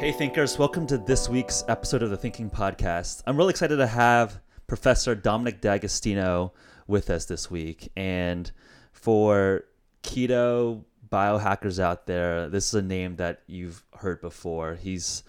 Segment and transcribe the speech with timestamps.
[0.00, 3.20] Hey, thinkers, welcome to this week's episode of the Thinking Podcast.
[3.26, 6.52] I'm really excited to have Professor Dominic D'Agostino
[6.86, 7.90] with us this week.
[7.96, 8.48] And
[8.92, 9.64] for
[10.04, 14.76] keto biohackers out there, this is a name that you've heard before.
[14.76, 15.24] He's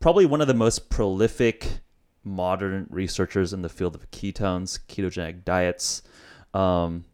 [0.00, 1.68] probably one of the most prolific
[2.24, 6.02] modern researchers in the field of ketones, ketogenic diets.
[6.52, 7.04] Um,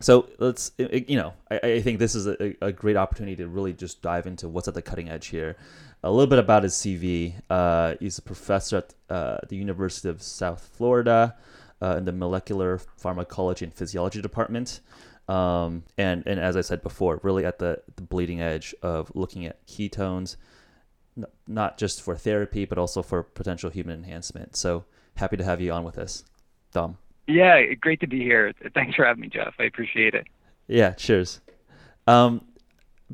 [0.00, 3.72] so let's, you know, I, I think this is a, a, great opportunity to really
[3.72, 5.56] just dive into what's at the cutting edge here.
[6.04, 7.32] A little bit about his CV.
[7.48, 11.34] Uh, he's a professor at uh, the University of South Florida
[11.80, 14.80] uh, in the molecular pharmacology and physiology department.
[15.30, 19.46] Um, and, and as I said before, really at the, the bleeding edge of looking
[19.46, 20.36] at ketones,
[21.16, 24.56] n- not just for therapy, but also for potential human enhancement.
[24.56, 26.22] So happy to have you on with us,
[26.72, 26.98] Dom.
[27.26, 28.52] Yeah, great to be here.
[28.74, 29.54] Thanks for having me, Geoff.
[29.58, 30.26] I appreciate it.
[30.68, 31.40] Yeah, cheers.
[32.06, 32.42] Um,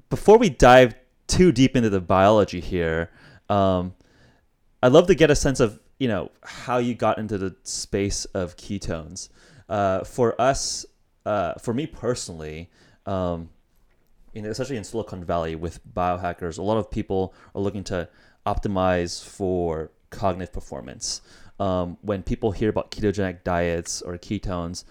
[0.08, 0.96] before we dive
[1.30, 3.10] too deep into the biology here,
[3.48, 3.94] um,
[4.82, 8.24] I'd love to get a sense of you know how you got into the space
[8.26, 9.28] of ketones.
[9.68, 10.84] Uh, for us,
[11.26, 12.70] uh, for me personally,
[13.06, 13.50] um,
[14.34, 18.08] you know, especially in Silicon Valley with biohackers, a lot of people are looking to
[18.46, 21.20] optimize for cognitive performance
[21.60, 24.84] um, when people hear about ketogenic diets or ketones,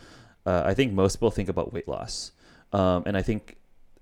[0.45, 2.31] uh, I think most people think about weight loss.
[2.71, 3.57] Um, and I think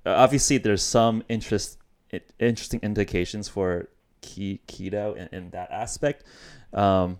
[0.05, 1.79] obviously there's some interest,
[2.39, 3.89] interesting indications for
[4.21, 6.23] keto in, in that aspect.
[6.73, 7.19] Um,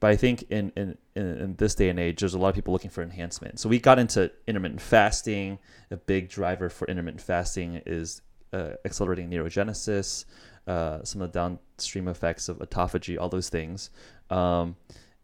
[0.00, 2.72] but I think in, in, in this day and age, there's a lot of people
[2.72, 3.58] looking for enhancement.
[3.58, 5.58] So we got into intermittent fasting.
[5.90, 8.20] A big driver for intermittent fasting is
[8.52, 10.26] uh, accelerating neurogenesis,
[10.66, 13.90] uh, some of the downstream effects of autophagy, all those things.
[14.30, 14.76] Um,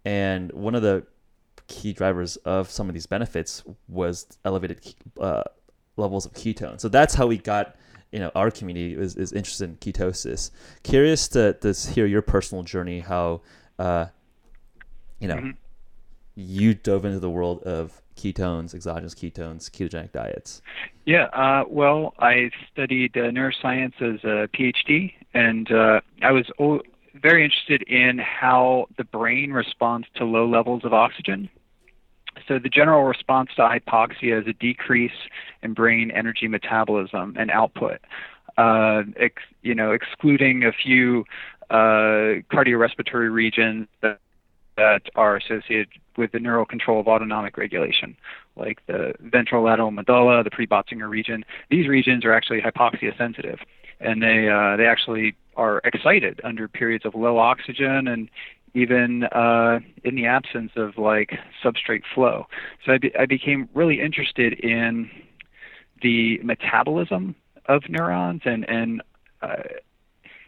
[0.05, 1.07] and one of the
[1.67, 5.43] key drivers of some of these benefits was elevated uh,
[5.97, 6.81] levels of ketones.
[6.81, 7.77] So that's how we got,
[8.13, 10.51] you know, our community is, is interested in ketosis.
[10.83, 13.41] Curious to, to hear your personal journey, how,
[13.79, 14.07] uh,
[15.21, 15.51] you know, mm-hmm.
[16.35, 20.61] you dove into the world of ketones, exogenous ketones, ketogenic diets.
[21.07, 26.51] Yeah, uh, well, I studied uh, neuroscience as a PhD, and uh, I was
[27.15, 31.49] very interested in how the brain responds to low levels of oxygen.
[32.47, 35.13] So the general response to hypoxia is a decrease
[35.63, 38.01] in brain energy metabolism and output.
[38.59, 41.25] Uh, ex, you know, excluding a few
[41.71, 44.19] uh, cardiorespiratory regions that,
[44.77, 48.17] that are associated with the neural control of autonomic regulation,
[48.57, 51.45] like the ventrolateral medulla, the pre-Botzinger region.
[51.71, 53.59] These regions are actually hypoxia sensitive,
[54.01, 58.29] and they uh, they actually are excited under periods of low oxygen and
[58.75, 61.33] even uh, in the absence of like
[61.63, 62.47] substrate flow.
[62.85, 65.11] So I, be, I became really interested in
[66.03, 67.35] the metabolism
[67.67, 69.03] of neurons and, and
[69.43, 69.63] uh,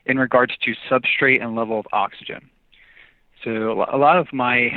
[0.06, 2.48] in regards to substrate and level of oxygen.
[3.44, 4.70] So a lot of my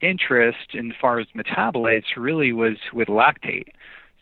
[0.00, 3.68] interest in far as metabolites really was with lactate.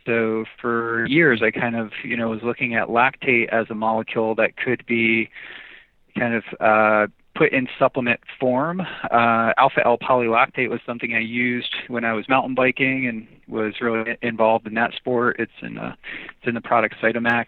[0.05, 4.35] So for years, I kind of, you know, was looking at lactate as a molecule
[4.37, 5.31] that could be
[6.19, 7.07] kind of uh,
[7.43, 8.81] put in supplement form.
[8.81, 13.81] Uh, alpha L polylactate was something I used when I was mountain biking and was
[13.81, 15.37] really involved in that sport.
[15.41, 15.89] It's in the,
[16.39, 17.47] it's in the product Cytomax,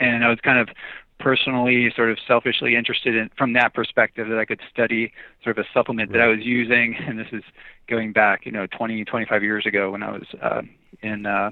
[0.00, 0.74] and I was kind of
[1.20, 5.12] personally sort of selfishly interested in from that perspective that I could study
[5.44, 7.42] sort of a supplement that I was using and this is
[7.88, 10.62] going back you know 20 25 years ago when I was uh,
[11.02, 11.50] in, uh,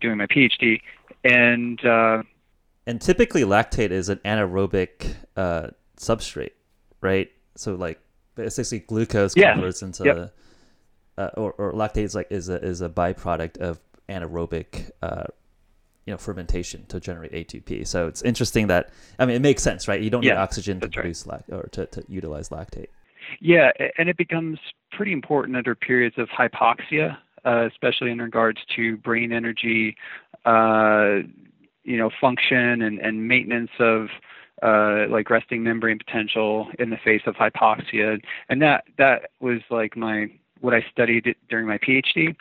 [0.00, 0.80] doing my PhD
[1.22, 2.24] and uh,
[2.84, 6.52] and typically lactate is an anaerobic uh, substrate
[7.00, 8.00] right so like
[8.34, 9.52] basically glucose yeah.
[9.52, 10.34] converts into yep.
[11.18, 15.24] uh, or, or lactate is like is a is a byproduct of anaerobic uh,
[16.06, 17.86] you know fermentation to generate ATP.
[17.86, 20.00] So it's interesting that I mean it makes sense, right?
[20.00, 21.42] You don't yeah, need oxygen to produce right.
[21.50, 22.88] or to, to utilize lactate.
[23.40, 24.58] Yeah, and it becomes
[24.92, 29.96] pretty important under periods of hypoxia, uh, especially in regards to brain energy,
[30.44, 31.20] uh,
[31.84, 34.08] you know, function and, and maintenance of
[34.64, 38.18] uh, like resting membrane potential in the face of hypoxia,
[38.48, 40.26] and that that was like my
[40.60, 42.34] what I studied during my PhD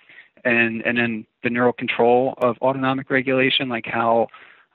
[0.45, 4.27] and and then the neural control of autonomic regulation, like how,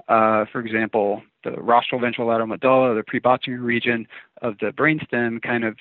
[0.08, 4.06] uh, for example, the rostral ventrolateral medulla, the pre-Botzinger region
[4.42, 5.76] of the brainstem, kind of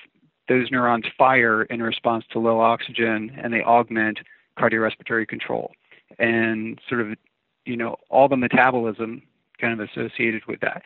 [0.48, 4.20] those neurons fire in response to low oxygen, and they augment
[4.58, 5.72] cardiorespiratory control,
[6.18, 7.16] and sort of,
[7.64, 9.22] you know, all the metabolism
[9.60, 10.82] kind of associated with that.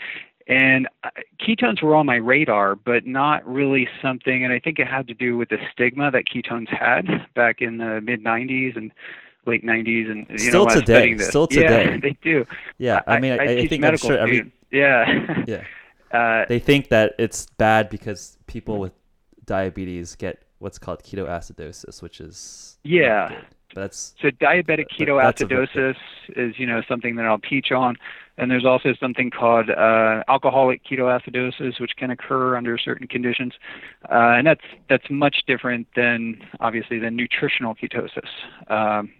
[0.49, 1.11] And uh,
[1.41, 4.45] ketones were on my radar, but not really something.
[4.45, 7.79] And I think it had to do with the stigma that ketones had back in
[7.79, 8.91] the mid 90s and
[9.47, 10.11] late 90s.
[10.11, 12.47] And you still know, today, still today, yeah, they do.
[12.79, 15.45] Yeah, I mean, I, I, I think I'm sure every Yeah.
[15.47, 15.65] yeah.
[16.11, 18.93] Uh, they think that it's bad because people with
[19.47, 23.43] diabetes get what's called ketoacidosis, which is yeah.
[23.75, 25.97] That's so diabetic ketoacidosis
[26.37, 27.97] is you know something that I'll teach on,
[28.37, 33.55] and there's also something called uh, alcoholic ketoacidosis, which can occur under certain conditions,
[34.11, 38.29] uh, and that's that's much different than obviously than nutritional ketosis.
[38.69, 39.11] Um,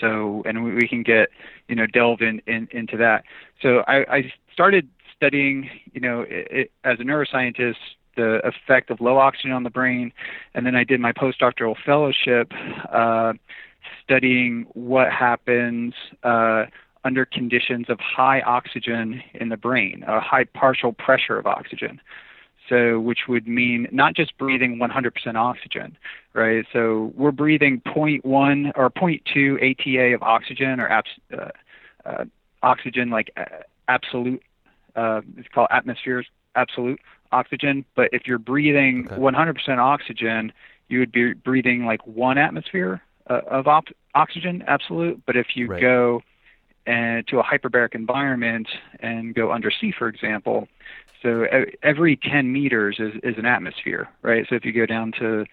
[0.00, 1.28] so, and we, we can get
[1.68, 3.24] you know delve in, in into that.
[3.60, 7.76] So I, I started studying you know it, it, as a neuroscientist
[8.16, 10.12] the effect of low oxygen on the brain.
[10.54, 12.52] And then I did my postdoctoral fellowship
[12.92, 13.34] uh,
[14.02, 16.66] studying what happens uh,
[17.04, 22.00] under conditions of high oxygen in the brain, a high partial pressure of oxygen.
[22.68, 25.96] So, which would mean not just breathing 100% oxygen,
[26.32, 26.64] right?
[26.72, 31.48] So, we're breathing 0.1 or 0.2 ATA of oxygen or abs- uh,
[32.06, 32.24] uh,
[32.62, 33.44] oxygen like uh,
[33.88, 34.42] absolute,
[34.94, 37.00] uh, it's called atmospheres absolute
[37.32, 39.16] oxygen, but if you're breathing okay.
[39.16, 40.52] 100% oxygen,
[40.88, 45.22] you would be breathing like one atmosphere uh, of op- oxygen, absolute.
[45.26, 45.80] But if you right.
[45.80, 46.22] go
[46.86, 48.68] and to a hyperbaric environment
[49.00, 50.68] and go undersea, for example,
[51.22, 51.46] so
[51.82, 54.44] every 10 meters is, is an atmosphere, right?
[54.48, 55.46] So if you go down to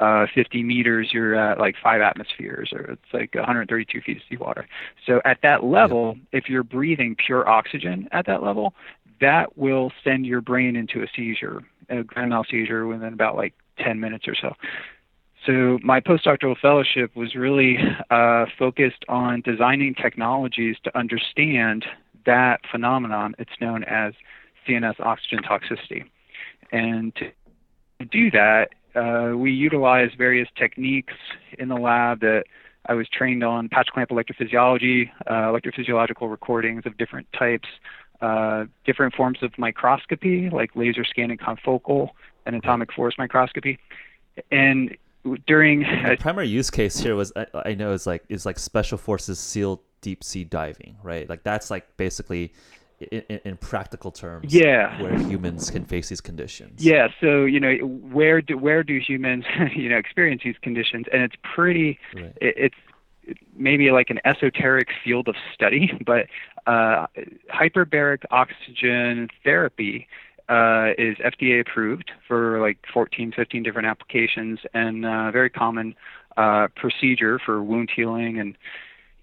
[0.00, 4.66] uh, 50 meters, you're at like five atmospheres, or it's like 132 feet of seawater.
[5.06, 8.74] So at that level, if you're breathing pure oxygen at that level,
[9.20, 13.54] that will send your brain into a seizure, a grand mal seizure, within about like
[13.78, 14.54] 10 minutes or so.
[15.46, 17.76] So my postdoctoral fellowship was really
[18.10, 21.84] uh, focused on designing technologies to understand
[22.26, 23.34] that phenomenon.
[23.38, 24.14] It's known as
[24.68, 26.04] CNS oxygen toxicity.
[26.70, 31.14] And to do that, uh, we utilize various techniques
[31.58, 32.44] in the lab that
[32.86, 37.68] I was trained on patch clamp electrophysiology, uh, electrophysiological recordings of different types,
[38.22, 42.10] uh, different forms of microscopy, like laser scanning confocal
[42.46, 43.78] and atomic force microscopy.
[44.50, 44.96] And
[45.46, 48.96] during the primary use case here was I, I know is like is like special
[48.96, 51.28] forces SEAL deep sea diving, right?
[51.28, 52.52] Like that's like basically
[53.10, 56.84] in, in, practical terms, yeah, where humans can face these conditions.
[56.84, 61.22] Yeah, so you know where do where do humans you know experience these conditions, and
[61.22, 62.36] it's pretty, right.
[62.40, 62.76] it, it's
[63.56, 66.26] maybe like an esoteric field of study, but
[66.66, 67.06] uh,
[67.52, 70.06] hyperbaric oxygen therapy
[70.48, 75.94] uh, is FDA approved for like 14, 15 different applications, and uh, very common
[76.36, 78.56] uh, procedure for wound healing and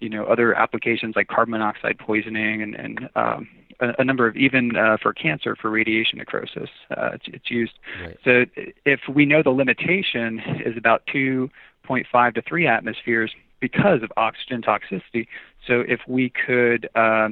[0.00, 3.48] you know other applications like carbon monoxide poisoning and, and um,
[3.80, 6.70] a, a, number of even uh, for cancer for radiation necrosis.
[6.90, 7.72] Uh, it's, it's, used.
[8.02, 8.18] Right.
[8.24, 8.44] So
[8.84, 15.26] if we know the limitation is about 2.5 to 3 atmospheres, because of oxygen toxicity.
[15.66, 17.28] So if we could uh,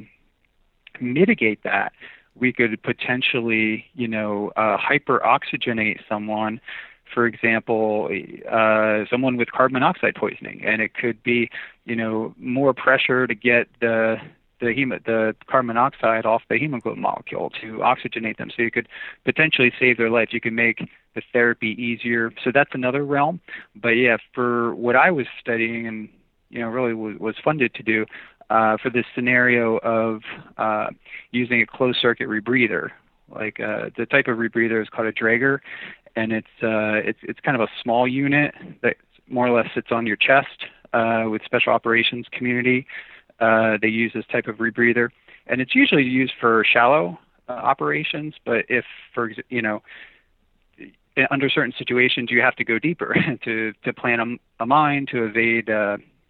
[1.01, 1.91] mitigate that,
[2.35, 6.61] we could potentially, you know, uh, hyperoxygenate someone.
[7.13, 8.09] For example,
[8.49, 11.49] uh, someone with carbon monoxide poisoning, and it could be,
[11.85, 14.17] you know, more pressure to get the
[14.59, 14.73] the,
[15.05, 18.49] the carbon monoxide off the hemoglobin molecule to oxygenate them.
[18.55, 18.87] So you could
[19.23, 20.29] potentially save their life.
[20.31, 20.79] You can make
[21.15, 22.31] the therapy easier.
[22.43, 23.39] So that's another realm.
[23.75, 26.09] But yeah, for what I was studying and
[26.49, 28.05] you know really was, was funded to do
[28.49, 30.21] uh, for this scenario of
[30.57, 30.87] uh,
[31.31, 32.89] using a closed circuit rebreather.
[33.29, 35.59] Like uh, the type of rebreather is called a Draeger,
[36.15, 38.97] and it's uh, it's it's kind of a small unit that
[39.27, 42.87] more or less sits on your chest uh, with special operations community.
[43.39, 45.09] Uh, they use this type of rebreather,
[45.47, 48.35] and it's usually used for shallow operations.
[48.45, 49.83] But if, for you know,
[51.29, 55.23] under certain situations, you have to go deeper to to plan a, a mine, to
[55.25, 55.69] evade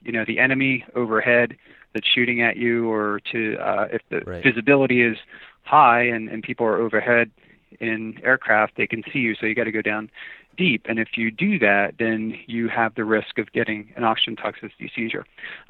[0.03, 1.57] you know the enemy overhead
[1.93, 4.43] that's shooting at you, or to uh, if the right.
[4.43, 5.17] visibility is
[5.63, 7.31] high and, and people are overhead
[7.79, 9.35] in aircraft, they can see you.
[9.35, 10.09] So you got to go down
[10.57, 10.85] deep.
[10.89, 14.89] And if you do that, then you have the risk of getting an oxygen toxicity
[14.93, 15.25] seizure,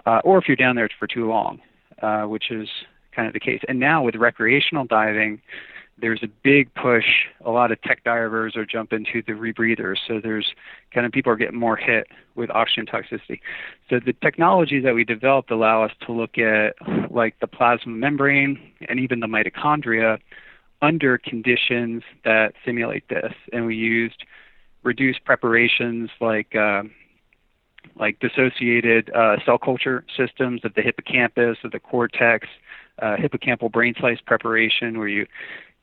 [0.05, 1.61] uh, or if you're down there for too long,
[2.01, 2.67] uh, which is
[3.15, 3.61] kind of the case.
[3.67, 5.41] And now with recreational diving,
[6.01, 7.05] there's a big push.
[7.45, 9.97] A lot of tech divers are jumping to the rebreathers.
[10.07, 10.53] So there's
[10.93, 13.39] kind of people are getting more hit with oxygen toxicity.
[13.89, 16.75] So the technologies that we developed allow us to look at
[17.11, 20.19] like the plasma membrane and even the mitochondria
[20.81, 23.33] under conditions that simulate this.
[23.51, 24.23] And we used
[24.83, 26.83] reduced preparations like uh,
[27.99, 32.47] like dissociated uh, cell culture systems of the hippocampus, of the cortex,
[33.01, 35.25] uh, hippocampal brain slice preparation, where you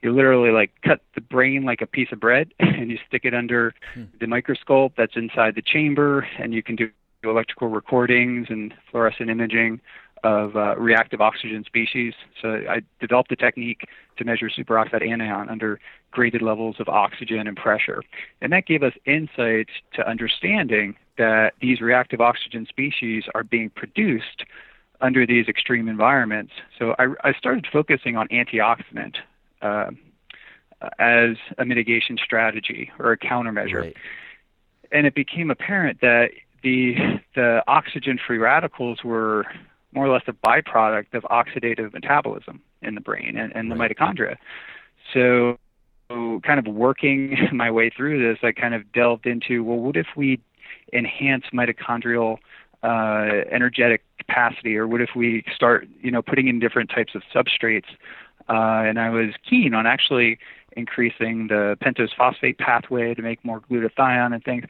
[0.03, 3.35] you literally like cut the brain like a piece of bread and you stick it
[3.35, 4.05] under hmm.
[4.21, 6.91] the microscope that's inside the chamber and you can do
[7.25, 9.81] electrical recordings and fluorescent imaging
[10.25, 12.15] of uh, reactive oxygen species.
[12.41, 13.83] So I developed a technique
[14.17, 15.79] to measure superoxide anion under
[16.11, 18.03] graded levels of oxygen and pressure.
[18.41, 24.45] And that gave us insight to understanding that these reactive oxygen species are being produced
[25.01, 26.53] under these extreme environments.
[26.79, 29.17] So I, I started focusing on antioxidant
[29.63, 29.91] uh,
[30.99, 33.81] as a mitigation strategy or a countermeasure.
[33.81, 33.97] Right.
[34.93, 36.31] And it became apparent that
[36.63, 36.95] the
[37.35, 39.47] the oxygen free radicals were
[39.93, 43.97] more or less a byproduct of oxidative metabolism in the brain and, and the right.
[43.97, 44.37] mitochondria.
[45.13, 45.59] So,
[46.09, 50.09] kind of working my way through this, I kind of delved into well, what if
[50.17, 50.41] we
[50.93, 52.39] enhance mitochondrial
[52.83, 57.23] uh, energetic capacity, or what if we start, you know, putting in different types of
[57.35, 57.87] substrates?
[58.49, 60.39] Uh, and I was keen on actually
[60.77, 64.65] increasing the pentose phosphate pathway to make more glutathione and things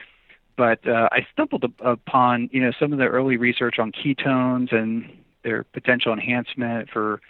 [0.57, 5.11] but uh, I stumbled upon you know some of the early research on ketones and
[5.45, 7.21] their potential enhancement for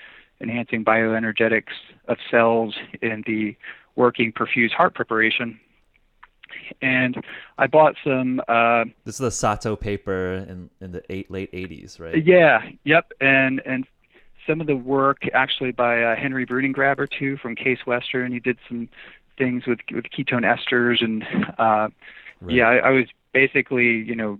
[0.40, 1.74] enhancing bioenergetics
[2.08, 3.56] of cells in the
[3.96, 5.58] working perfused heart preparation.
[6.80, 7.16] And
[7.58, 8.40] I bought some.
[8.46, 12.24] Uh, this is the Sato paper in in the eight, late '80s, right?
[12.24, 12.62] Yeah.
[12.84, 13.12] Yep.
[13.20, 13.86] And and
[14.46, 18.32] some of the work actually by uh, Henri Brunengraber too from Case Western.
[18.32, 18.88] He did some
[19.38, 21.24] things with with ketone esters and.
[21.58, 21.88] Uh,
[22.40, 22.56] Right.
[22.56, 24.38] Yeah, I, I was basically, you know,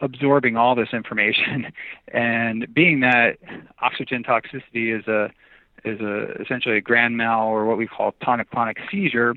[0.00, 1.72] absorbing all this information,
[2.08, 3.38] and being that
[3.80, 5.30] oxygen toxicity is a
[5.84, 9.34] is a essentially a grand mal or what we call tonic-clonic seizure.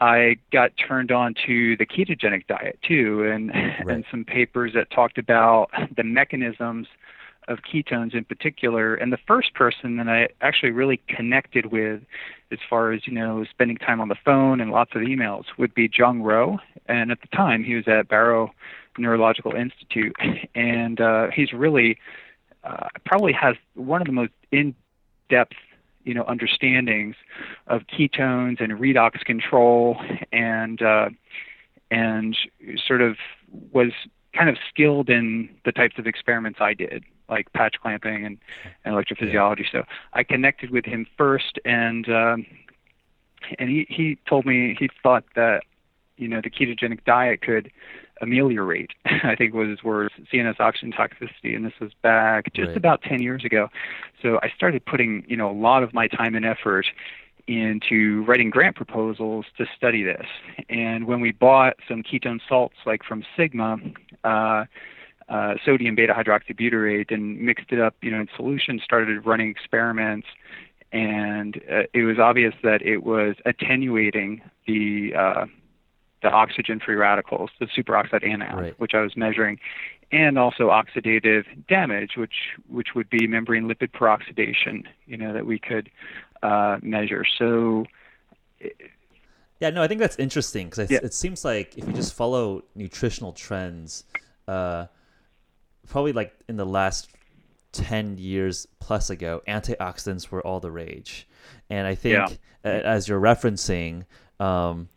[0.00, 3.88] I got turned on to the ketogenic diet too, and right.
[3.88, 6.86] and some papers that talked about the mechanisms
[7.50, 8.94] of ketones in particular.
[8.94, 12.00] And the first person that I actually really connected with,
[12.52, 15.74] as far as you know, spending time on the phone and lots of emails, would
[15.74, 16.58] be Jong Rho.
[16.86, 18.52] And at the time, he was at Barrow
[18.96, 20.14] Neurological Institute,
[20.54, 21.98] and uh, he's really
[22.64, 25.56] uh, probably has one of the most in-depth
[26.04, 27.14] you know understandings
[27.66, 29.96] of ketones and redox control
[30.32, 31.08] and uh,
[31.90, 32.36] and
[32.86, 33.16] sort of
[33.72, 33.92] was
[34.34, 38.38] kind of skilled in the types of experiments I did like patch clamping and,
[38.84, 39.64] and electrophysiology.
[39.70, 42.46] So I connected with him first, and um,
[43.58, 45.62] and he he told me he thought that
[46.16, 47.70] you know the ketogenic diet could
[48.20, 52.76] ameliorate, I think was his words, CNS oxygen toxicity, and this was back just right.
[52.76, 53.68] about 10 years ago.
[54.22, 56.86] So I started putting, you know, a lot of my time and effort
[57.46, 60.26] into writing grant proposals to study this.
[60.68, 63.78] And when we bought some ketone salts, like from Sigma,
[64.22, 64.64] uh,
[65.30, 70.26] uh, sodium beta hydroxybutyrate and mixed it up, you know, in solution, started running experiments,
[70.92, 75.46] and uh, it was obvious that it was attenuating the uh,
[76.22, 78.80] the oxygen free radicals, the superoxide anion, right.
[78.80, 79.60] which I was measuring,
[80.10, 85.60] and also oxidative damage, which which would be membrane lipid peroxidation, you know, that we
[85.60, 85.90] could
[86.42, 87.24] uh, measure.
[87.24, 87.86] So.
[89.60, 90.98] yeah, no, I think that's interesting because yeah.
[91.04, 94.04] it seems like if you just follow nutritional trends,
[94.48, 94.86] uh,
[95.90, 97.08] probably like in the last
[97.72, 101.28] 10 years plus ago, antioxidants were all the rage.
[101.68, 102.14] And I think,
[102.64, 102.70] yeah.
[102.70, 104.04] as you're referencing,
[104.38, 104.88] um,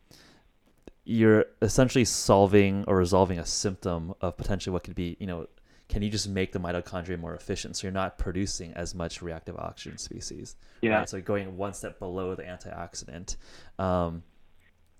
[1.03, 5.47] you're essentially solving or resolving a symptom of potentially what could be, you know,
[5.89, 9.57] can you just make the mitochondria more efficient so you're not producing as much reactive
[9.57, 10.55] oxygen species?
[10.81, 10.99] Yeah.
[10.99, 11.09] Right?
[11.09, 13.35] So going one step below the antioxidant.
[13.77, 14.23] Um,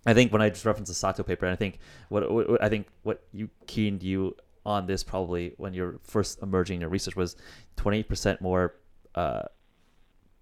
[0.05, 2.67] I think when I just referenced the Sato paper, and I think what, what I
[2.67, 4.35] think what you keened you
[4.65, 7.36] on this probably when you're first emerging in your research was
[7.77, 8.75] 28% more
[9.15, 9.43] uh,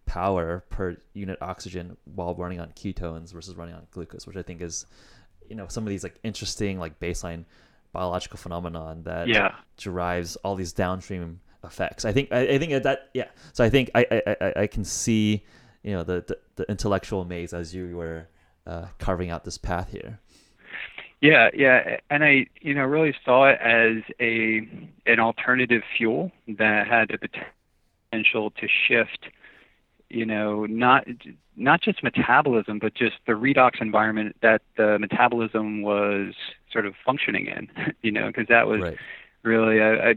[0.06, 4.62] power per unit oxygen while running on ketones versus running on glucose, which I think
[4.62, 4.86] is,
[5.50, 7.46] you know, some of these like interesting like baseline
[7.94, 9.56] biological phenomenon that yeah.
[9.78, 12.06] derives all these downstream effects.
[12.06, 13.30] I think I, I think that yeah.
[13.54, 15.44] So I think I I, I can see
[15.84, 18.28] you know the, the, the intellectual maze as you were
[18.68, 20.20] uh, carving out this path here.
[21.22, 24.68] Yeah, yeah, and I, you know, really saw it as a
[25.06, 27.30] an alternative fuel that had the
[28.12, 29.28] potential to shift,
[30.10, 31.06] you know, not
[31.56, 36.34] not just metabolism, but just the redox environment that the metabolism was
[36.72, 37.70] sort of functioning in,
[38.01, 38.98] you know, because that was right.
[39.44, 40.16] really I, I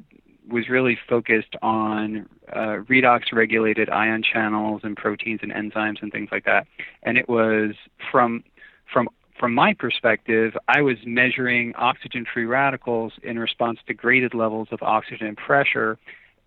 [0.49, 6.31] was really focused on uh, redox regulated ion channels and proteins and enzymes and things
[6.33, 6.67] like that,
[7.03, 7.75] and it was
[8.11, 8.43] from
[8.91, 9.09] from
[9.45, 14.83] from my perspective, I was measuring oxygen free radicals in response to graded levels of
[14.83, 15.99] oxygen and pressure,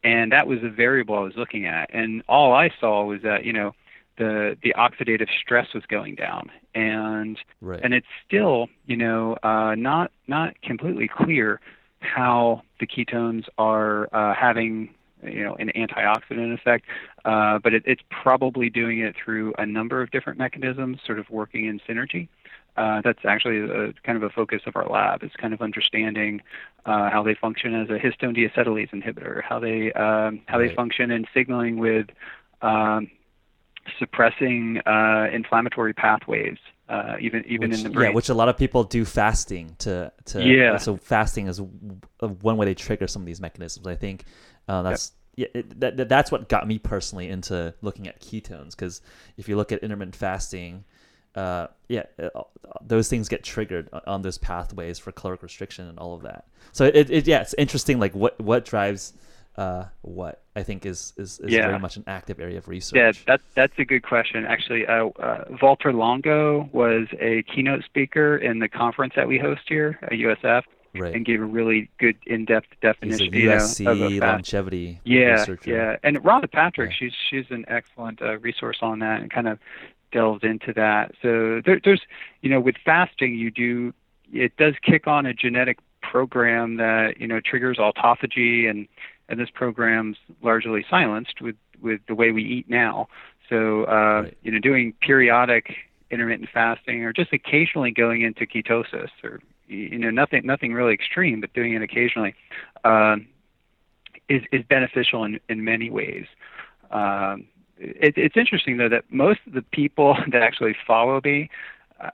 [0.03, 1.91] and that was the variable I was looking at.
[1.93, 3.75] And all I saw was that, you know,
[4.17, 7.79] the the oxidative stress was going down and right.
[7.83, 11.61] and it's still you know uh, not not completely clear
[11.99, 14.89] how the ketones are uh, having
[15.21, 16.85] you know an antioxidant effect,
[17.25, 21.29] uh, but it, it's probably doing it through a number of different mechanisms, sort of
[21.29, 22.27] working in synergy.
[22.77, 26.41] Uh, that's actually a, kind of a focus of our lab is kind of understanding
[26.85, 31.09] uh, how they function as a histone deacetylase inhibitor, how they um, how they function
[31.09, 32.07] in signaling with
[32.61, 33.09] um,
[33.97, 36.57] suppressing uh, inflammatory pathways,
[36.87, 38.09] uh, even even which, in the brain.
[38.09, 40.43] Yeah, which a lot of people do fasting to to.
[40.43, 40.77] Yeah.
[40.77, 41.59] So fasting is
[42.19, 43.87] one way they trigger some of these mechanisms.
[43.87, 44.25] I think
[44.67, 45.09] uh, that's.
[45.09, 45.13] Yep.
[45.39, 49.01] Yeah, it, that, that's what got me personally into looking at ketones because
[49.37, 50.83] if you look at intermittent fasting,
[51.35, 52.43] uh, yeah, uh,
[52.81, 56.45] those things get triggered on those pathways for caloric restriction and all of that.
[56.71, 57.99] So it, it yeah, it's interesting.
[57.99, 59.13] Like what what drives
[59.57, 61.67] uh, what I think is is, is yeah.
[61.67, 62.97] very much an active area of research.
[62.97, 64.45] Yeah, that that's a good question.
[64.45, 69.61] Actually, uh, uh, Valter Longo was a keynote speaker in the conference that we host
[69.67, 70.63] here at USF.
[70.95, 71.13] Right.
[71.13, 73.31] And gave a really good in-depth definition.
[73.31, 75.69] He's a USC you know, of longevity yeah, researcher.
[75.69, 76.95] Yeah, and Rhonda Patrick, yeah.
[76.97, 79.59] she's she's an excellent uh, resource on that, and kind of
[80.11, 81.11] delves into that.
[81.21, 82.01] So there, there's,
[82.41, 83.93] you know, with fasting, you do
[84.31, 88.87] it does kick on a genetic program that you know triggers autophagy and
[89.29, 93.07] and this program's largely silenced with with the way we eat now.
[93.49, 94.37] So uh, right.
[94.41, 95.75] you know, doing periodic
[96.09, 101.41] intermittent fasting or just occasionally going into ketosis or you know nothing nothing really extreme,
[101.41, 102.35] but doing it occasionally
[102.83, 103.17] uh,
[104.29, 106.25] is is beneficial in in many ways.
[106.91, 107.45] Um,
[107.79, 111.49] it, it's interesting though that most of the people that actually follow me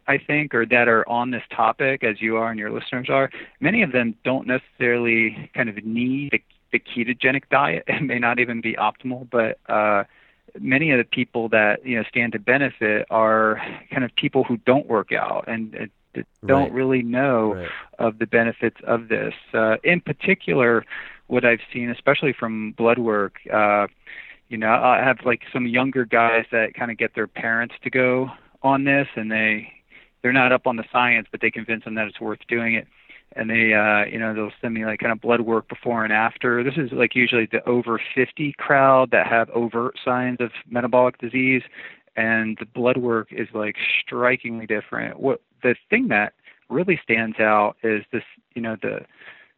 [0.08, 3.29] I think, or that are on this topic, as you are and your listeners are,
[3.60, 6.41] many of them don't necessarily kind of need the
[6.74, 7.84] the ketogenic diet.
[7.88, 10.03] It may not even be optimal, but uh,
[10.60, 14.58] many of the people that you know stand to benefit are kind of people who
[14.58, 16.74] don't work out and uh, don't right.
[16.74, 17.70] really know right.
[18.00, 19.34] of the benefits of this.
[19.53, 20.86] Uh, in particular,
[21.27, 23.36] what I've seen, especially from blood work.
[24.53, 27.89] You know, I have like some younger guys that kind of get their parents to
[27.89, 28.30] go
[28.62, 29.67] on this, and they
[30.21, 32.88] they're not up on the science, but they convince them that it's worth doing it.
[33.36, 36.13] And they uh you know they'll send me like kind of blood work before and
[36.13, 36.63] after.
[36.63, 41.63] This is like usually the over 50 crowd that have overt signs of metabolic disease
[42.15, 45.19] and the blood work is like strikingly different.
[45.19, 46.34] What the thing that
[46.69, 48.23] really stands out is this
[48.54, 48.99] you know the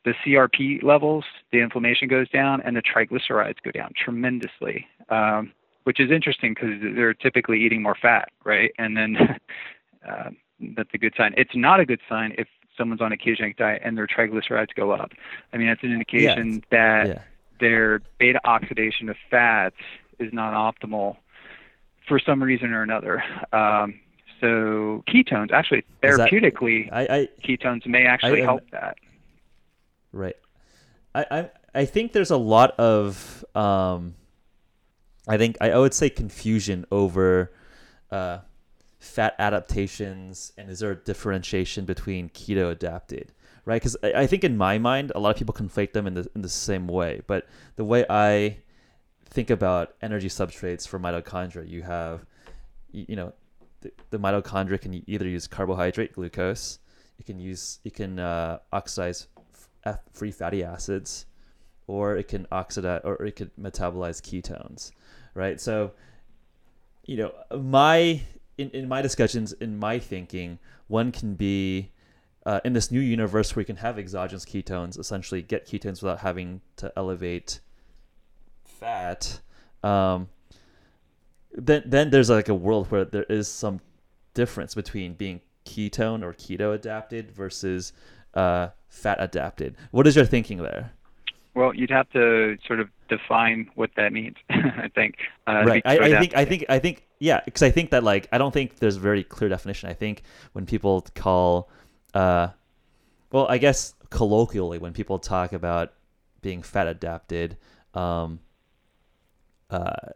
[0.06, 5.52] the CRP levels, the inflammation goes down, and the triglycerides go down tremendously, um,
[5.84, 8.72] which is interesting because they're typically eating more fat, right?
[8.78, 9.18] And then
[10.08, 10.30] uh,
[10.76, 11.34] that's a good sign.
[11.36, 14.91] It's not a good sign if someone's on a ketogenic diet and their triglycerides go
[14.91, 15.12] up.
[15.52, 17.22] I mean, that's an indication yeah, that yeah.
[17.60, 19.76] their beta oxidation of fats
[20.20, 21.18] is not optimal
[22.08, 23.24] for some reason or another.
[23.52, 24.00] Um,
[24.39, 28.98] so ketones, actually, therapeutically, that, I, I, ketones may actually I, help that.
[30.15, 30.38] Right.
[31.13, 31.49] I, I
[31.82, 34.15] I think there's a lot of um,
[35.28, 37.51] I think I I would say confusion over
[38.12, 38.39] uh,
[38.99, 43.34] fat adaptations and is there a differentiation between keto adapted
[43.65, 46.15] right because I, I, think in my mind a lot of people conflate them in
[46.15, 48.58] the, in the same way but the way i
[49.25, 52.25] think about energy substrates for mitochondria you have
[52.91, 53.32] you, know
[53.82, 56.80] the, the, mitochondria can either use carbohydrate glucose
[57.19, 59.28] you can use you can uh, oxidize
[60.12, 61.26] free fatty acids
[61.88, 64.91] or it can oxidize or it could metabolize ketones
[65.34, 65.91] right so
[67.06, 68.21] you know my
[68.58, 71.91] in, in my discussions, in my thinking, one can be
[72.45, 76.19] uh, in this new universe where you can have exogenous ketones, essentially get ketones without
[76.19, 77.60] having to elevate
[78.63, 79.39] fat.
[79.84, 80.30] Um,
[81.52, 83.80] then then there's like a world where there is some
[84.34, 87.93] difference between being ketone or keto adapted versus
[88.36, 89.76] uh, fat adapted.
[89.91, 90.93] What is your thinking there?
[91.54, 94.36] Well, you'd have to sort of define what that means.
[94.50, 95.15] I think.
[95.48, 95.82] Uh, right.
[95.86, 96.36] I, I think.
[96.36, 96.65] I think.
[96.69, 97.08] I think.
[97.19, 99.89] Yeah, because I think that like I don't think there's a very clear definition.
[99.89, 101.69] I think when people call,
[102.13, 102.50] uh,
[103.32, 105.93] well, I guess colloquially when people talk about
[106.41, 107.58] being fat adapted,
[107.93, 108.39] um,
[109.69, 110.10] uh,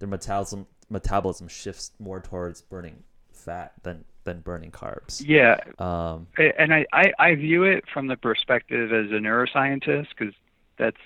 [0.00, 5.22] their metabolism metabolism shifts more towards burning fat than than burning carbs.
[5.24, 5.56] Yeah.
[5.78, 10.34] Um, and I, I, I view it from the perspective as a neuroscientist because
[10.76, 10.96] that's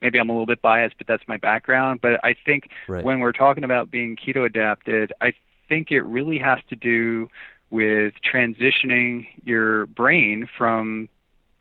[0.00, 2.00] maybe I'm a little bit biased, but that's my background.
[2.02, 3.04] But I think right.
[3.04, 5.32] when we're talking about being keto adapted, I
[5.68, 7.30] think it really has to do
[7.70, 11.08] with transitioning your brain from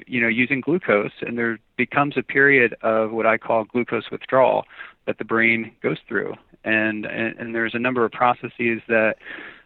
[0.07, 4.65] you know using glucose and there becomes a period of what I call glucose withdrawal
[5.05, 9.15] that the brain goes through and and, and there's a number of processes that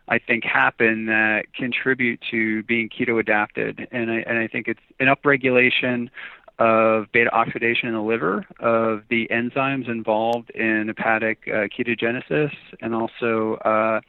[0.08, 3.88] I think happen that contribute to being keto adapted.
[3.92, 6.10] And I, and I think it's an upregulation
[6.58, 12.96] of beta oxidation in the liver, of the enzymes involved in hepatic uh, ketogenesis, and
[12.96, 14.00] also uh,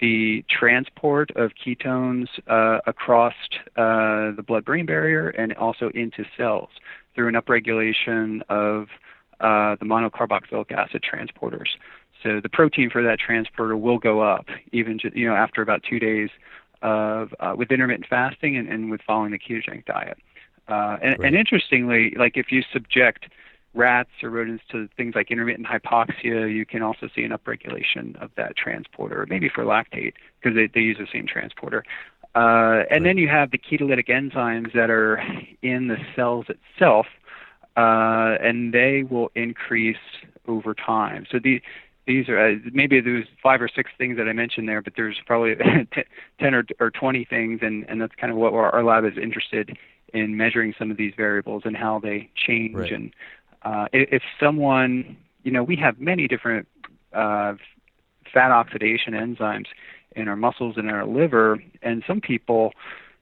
[0.00, 3.34] the transport of ketones uh, across
[3.76, 6.70] uh, the blood brain barrier and also into cells
[7.14, 8.88] through an upregulation of
[9.40, 11.68] uh, the monocarboxylic acid transporters.
[12.22, 15.98] So the protein for that transporter will go up even you know after about two
[15.98, 16.30] days
[16.82, 20.18] of uh, with intermittent fasting and, and with following the ketogenic diet.
[20.68, 21.26] Uh, and, right.
[21.26, 23.26] and interestingly, like if you subject
[23.74, 28.30] rats or rodents to things like intermittent hypoxia, you can also see an upregulation of
[28.36, 31.84] that transporter, maybe for lactate, because they, they use the same transporter.
[32.34, 35.22] Uh, and then you have the ketolytic enzymes that are
[35.62, 37.06] in the cells itself,
[37.76, 39.96] uh, and they will increase
[40.46, 41.26] over time.
[41.30, 41.60] So the,
[42.10, 45.16] these are uh, maybe there's five or six things that I mentioned there, but there's
[45.26, 45.54] probably
[46.40, 49.76] ten or, or 20 things, and, and that's kind of what our lab is interested
[50.12, 52.92] in measuring some of these variables and how they change right.
[52.92, 53.12] and
[53.62, 56.66] uh, if someone, you know, we have many different
[57.12, 57.54] uh,
[58.32, 59.66] fat oxidation enzymes
[60.16, 62.72] in our muscles and in our liver, and some people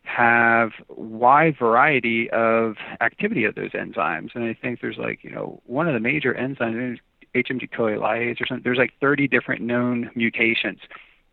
[0.02, 4.30] have wide variety of activity of those enzymes.
[4.34, 6.98] And I think there's like, you know, one of the major enzymes,
[7.34, 8.64] HMG CoA lyase or something.
[8.64, 10.80] There's like 30 different known mutations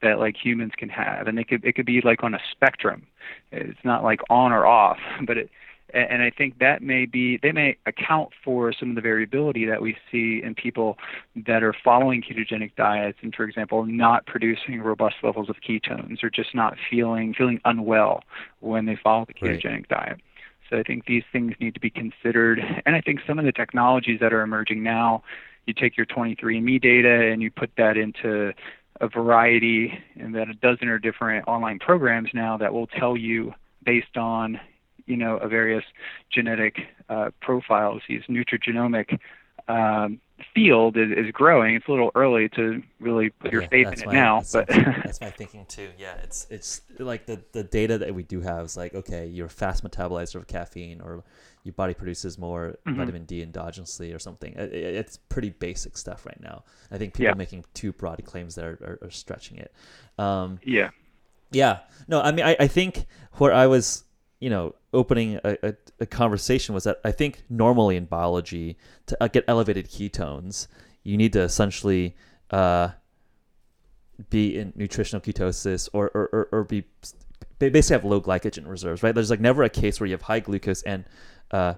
[0.01, 3.07] that like humans can have, and they could it could be like on a spectrum.
[3.51, 5.49] It's not like on or off, but it
[5.93, 9.81] and I think that may be they may account for some of the variability that
[9.81, 10.97] we see in people
[11.45, 16.29] that are following ketogenic diets and, for example, not producing robust levels of ketones or
[16.29, 18.23] just not feeling feeling unwell
[18.59, 19.89] when they follow the ketogenic right.
[19.89, 20.21] diet.
[20.69, 23.51] So I think these things need to be considered, and I think some of the
[23.51, 25.23] technologies that are emerging now,
[25.65, 28.53] you take your 23andMe data and you put that into
[29.01, 33.53] a variety and that a dozen or different online programs now that will tell you
[33.83, 34.59] based on
[35.05, 35.83] you know, a various
[36.31, 36.77] genetic
[37.09, 38.01] uh, profiles.
[38.07, 39.19] These nutrigenomic
[39.67, 40.19] um,
[40.53, 41.75] field is, is growing.
[41.75, 44.67] It's a little early to really put your yeah, faith in it now, that's but
[44.67, 45.89] that's my thinking too.
[45.97, 49.47] Yeah, it's it's like the the data that we do have is like okay, you're
[49.47, 51.23] a fast metabolizer of caffeine, or
[51.65, 52.97] your body produces more mm-hmm.
[52.97, 54.53] vitamin D endogenously, or something.
[54.53, 56.63] It, it, it's pretty basic stuff right now.
[56.91, 57.33] I think people yeah.
[57.33, 59.73] making too broad claims that are, are, are stretching it.
[60.17, 60.91] Um, yeah.
[61.51, 61.79] Yeah.
[62.07, 64.03] No, I mean, I, I think where I was
[64.39, 69.17] you know, opening a, a, a, conversation was that I think normally in biology to
[69.23, 70.67] uh, get elevated ketones,
[71.03, 72.15] you need to essentially
[72.51, 72.89] uh,
[74.29, 76.83] be in nutritional ketosis or, or, or, or, be
[77.57, 79.15] basically have low glycogen reserves, right?
[79.15, 81.05] There's like never a case where you have high glucose and
[81.51, 81.75] uh,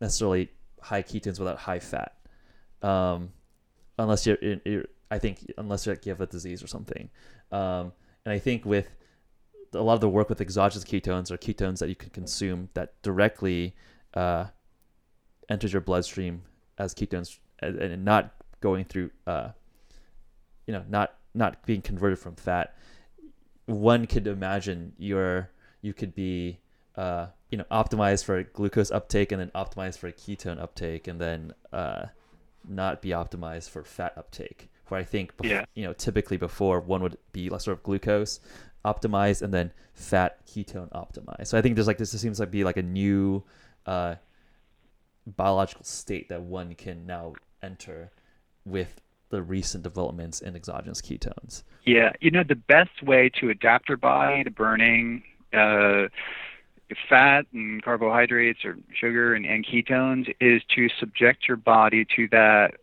[0.00, 0.50] necessarily
[0.80, 2.16] high ketones without high fat,
[2.82, 3.30] um,
[3.98, 7.08] unless you're, you're, I think, unless you have a disease or something.
[7.52, 7.92] Um,
[8.24, 8.88] and I think with
[9.72, 13.00] a lot of the work with exogenous ketones or ketones that you can consume that
[13.02, 13.74] directly
[14.14, 14.46] uh,
[15.48, 16.42] enters your bloodstream
[16.78, 19.50] as ketones and, and not going through, uh,
[20.66, 22.74] you know, not not being converted from fat.
[23.66, 25.50] One could imagine your
[25.82, 26.58] you could be
[26.96, 31.52] uh, you know optimize for glucose uptake and then optimize for ketone uptake and then
[31.72, 32.06] uh,
[32.68, 34.68] not be optimized for fat uptake.
[34.88, 35.64] Where I think, before, yeah.
[35.74, 38.38] you know, typically before one would be like sort of glucose
[38.84, 41.48] optimized and then fat ketone optimized.
[41.48, 43.42] So I think there's like this seems like be like a new
[43.84, 44.14] uh,
[45.26, 48.12] biological state that one can now enter
[48.64, 51.64] with the recent developments in exogenous ketones.
[51.84, 56.06] Yeah, you know the best way to adapt your body to burning uh,
[57.08, 62.74] fat and carbohydrates or sugar and, and ketones is to subject your body to that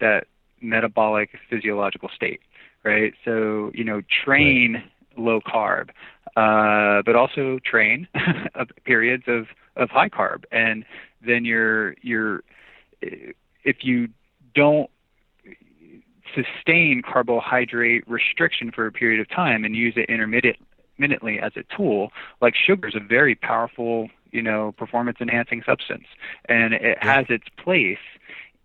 [0.00, 0.26] that
[0.60, 2.40] metabolic physiological state
[2.82, 4.84] right so you know train right
[5.16, 5.90] low carb,
[6.36, 8.08] uh, but also train
[8.84, 10.44] periods of, of high carb.
[10.50, 10.84] And
[11.24, 12.42] then you're, you're,
[13.00, 14.08] if you
[14.54, 14.90] don't
[16.34, 20.06] sustain carbohydrate restriction for a period of time and use it
[20.98, 26.06] intermittently as a tool, like sugar is a very powerful, you know, performance enhancing substance,
[26.46, 27.16] and it yeah.
[27.16, 27.98] has its place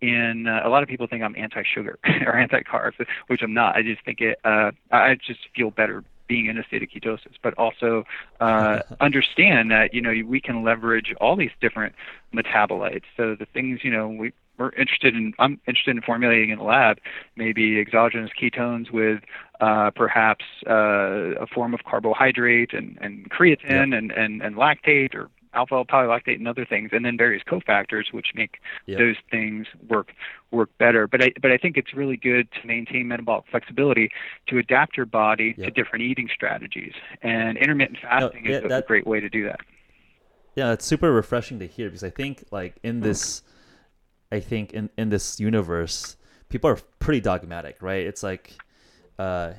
[0.00, 2.94] in uh, a lot of people think I'm anti-sugar or anti-carbs,
[3.26, 3.76] which I'm not.
[3.76, 4.38] I just think it.
[4.44, 8.04] Uh, I just feel better being in a state of ketosis, but also
[8.40, 11.94] uh, understand that you know we can leverage all these different
[12.34, 13.04] metabolites.
[13.16, 16.64] So the things you know we we're interested in I'm interested in formulating in the
[16.64, 16.98] lab
[17.36, 19.22] maybe exogenous ketones with
[19.60, 23.98] uh, perhaps uh, a form of carbohydrate and, and creatine yep.
[23.98, 28.28] and, and, and lactate or alpha polylactate and other things, and then various cofactors which
[28.34, 28.98] make yep.
[28.98, 30.12] those things work
[30.50, 31.06] work better.
[31.06, 34.10] But I but I think it's really good to maintain metabolic flexibility
[34.48, 35.66] to adapt your body yep.
[35.66, 36.92] to different eating strategies,
[37.22, 39.60] and intermittent fasting no, yeah, is a, that, great way to do that.
[40.54, 43.42] yeah, it's super refreshing to hear because I think like in this,
[44.30, 46.16] I think in in this universe,
[46.48, 48.06] people are pretty dogmatic, right?
[48.06, 48.56] It's like,
[49.18, 49.52] uh,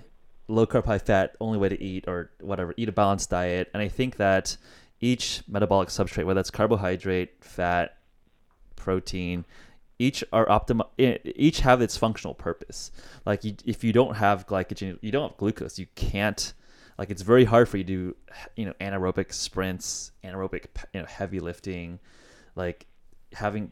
[0.48, 2.74] low carb, high fat, only way to eat, or whatever.
[2.78, 4.58] Eat a balanced diet, and I think that
[5.02, 7.98] each metabolic substrate, whether it's carbohydrate, fat,
[8.76, 9.46] protein,
[10.00, 12.92] each are optim each have its functional purpose.
[13.26, 16.54] Like you, if you don't have glycogen, you don't have glucose, you can't
[16.98, 18.16] like it's very hard for you to do
[18.56, 22.00] you know anaerobic sprints, anaerobic you know heavy lifting,
[22.56, 22.88] like
[23.34, 23.72] having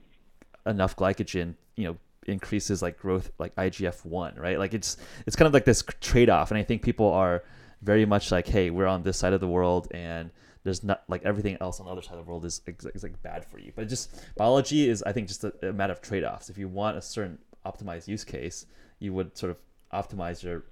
[0.68, 4.60] enough glycogen, you know, increases like growth like IGF-1, right?
[4.60, 7.44] Like it's it's kind of like this trade-off and I think people are
[7.82, 10.30] very much like, hey, we're on this side of the world and
[10.64, 13.22] there's not like everything else on the other side of the world is, is, like
[13.24, 13.72] bad for you.
[13.76, 16.50] But just biology is I think just a, a matter of trade-offs.
[16.50, 18.66] If you want a certain optimized use case,
[19.00, 19.58] you would sort of
[19.94, 20.64] optimize your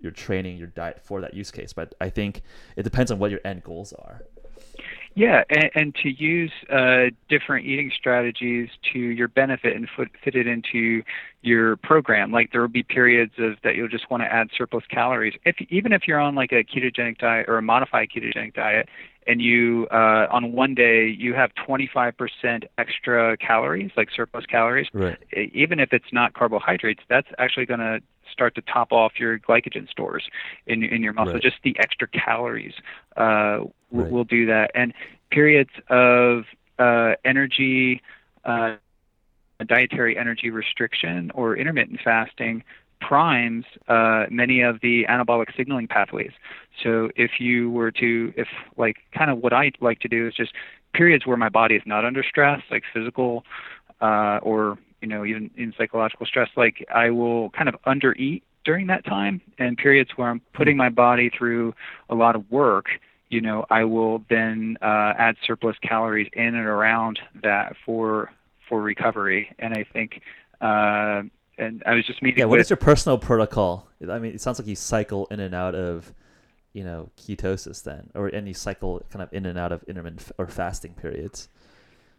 [0.00, 1.72] your training, your diet for that use case.
[1.72, 2.42] But I think
[2.76, 4.22] it depends on what your end goals are.
[5.16, 10.36] Yeah, and, and to use uh, different eating strategies to your benefit and fit, fit
[10.36, 11.02] it into
[11.42, 12.30] your program.
[12.30, 15.34] Like there will be periods of that you'll just want to add surplus calories.
[15.44, 18.88] If even if you're on like a ketogenic diet or a modified ketogenic diet,
[19.26, 25.18] and you uh, on one day you have 25% extra calories, like surplus calories, right.
[25.52, 29.88] even if it's not carbohydrates, that's actually going to start to top off your glycogen
[29.88, 30.28] stores
[30.66, 31.34] in in your muscle.
[31.34, 31.42] Right.
[31.42, 32.74] Just the extra calories
[33.16, 34.10] uh, w- Right.
[34.10, 34.70] will do that.
[34.74, 34.92] And
[35.30, 36.44] periods of
[36.78, 38.00] uh, energy,
[38.44, 38.76] uh,
[39.66, 42.62] dietary energy restriction, or intermittent fasting
[43.00, 46.32] primes uh, many of the anabolic signaling pathways.
[46.82, 50.34] So if you were to, if like kind of what I like to do is
[50.34, 50.52] just
[50.92, 53.44] periods where my body is not under stress, like physical
[54.00, 58.86] uh, or you know even in psychological stress, like I will kind of undereat during
[58.88, 61.74] that time, and periods where I'm putting my body through
[62.10, 62.86] a lot of work.
[63.30, 68.30] You know, I will then uh, add surplus calories in and around that for
[68.68, 70.20] for recovery, and I think.
[70.60, 71.22] Uh,
[71.60, 73.88] and I was just meeting Yeah, what with is your personal protocol?
[74.08, 76.12] I mean, it sounds like you cycle in and out of,
[76.72, 80.22] you know, ketosis then, or and you cycle kind of in and out of intermittent
[80.22, 81.48] f- or fasting periods.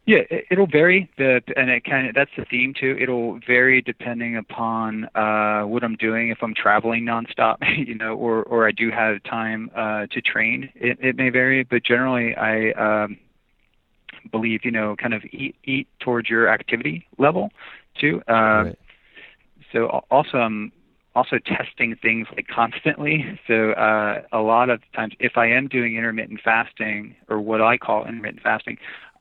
[0.06, 1.10] Yeah, it- it'll vary.
[1.18, 2.98] The and it kind of that's the theme too.
[3.00, 6.30] It'll vary depending upon uh, what I'm doing.
[6.30, 10.70] If I'm traveling nonstop, you know, or or I do have time uh, to train,
[10.76, 11.64] it, it may vary.
[11.64, 13.18] But generally, I um,
[14.32, 17.52] believe you know, kind of eat eat towards your activity level
[18.00, 18.22] too.
[18.28, 18.80] Uh, right.
[19.72, 20.72] So also I'm
[21.16, 23.40] also testing things like constantly.
[23.48, 27.78] So uh, a lot of times, if I am doing intermittent fasting or what I
[27.78, 28.78] call intermittent fasting,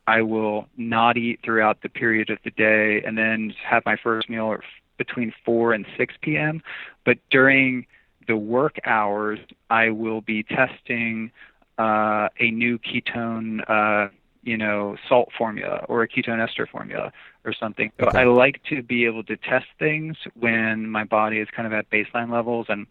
[0.07, 4.29] I will not eat throughout the period of the day and then have my first
[4.29, 4.57] meal
[4.97, 6.61] between 4 and 6 p.m.
[7.05, 7.85] But during
[8.27, 11.31] the work hours, I will be testing
[11.77, 14.09] uh, a new ketone, uh,
[14.43, 17.11] you know, salt formula or a ketone ester formula
[17.45, 17.91] or something.
[17.99, 18.15] So Okay.
[18.15, 21.89] I like to be able to test things when my body is kind of at
[21.89, 22.87] baseline levels and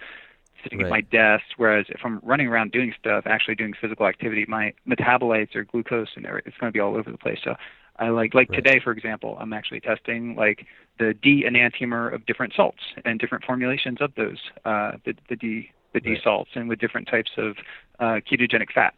[0.62, 1.44] sitting at my desk.
[1.56, 6.08] Whereas if I'm running around doing stuff, actually doing physical activity, my metabolites or glucose
[6.16, 7.38] and everything, it's going to be all over the place.
[7.42, 7.54] So
[7.96, 8.64] I like like Right.
[8.64, 10.66] today, for example, I'm actually testing like
[10.98, 15.70] the D enantiomer of different salts and different formulations of those, uh, the the D
[15.92, 16.20] the D Right.
[16.22, 17.56] salts, and with different types of
[17.98, 18.96] uh, ketogenic fats.